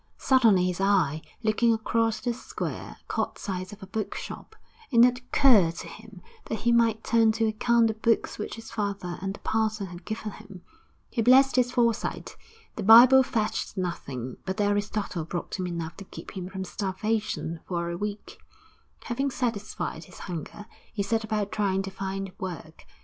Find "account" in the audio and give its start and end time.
7.45-7.85